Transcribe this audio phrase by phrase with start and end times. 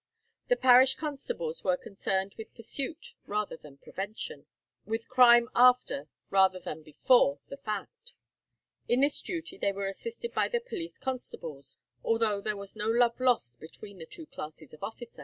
[0.47, 4.47] The parish constables were concerned with pursuit rather than prevention,
[4.83, 8.13] with crime after rather than before the fact.
[8.87, 13.19] In this duty they were assisted by the police constables, although there was no love
[13.19, 15.19] lost between the two classes of officer.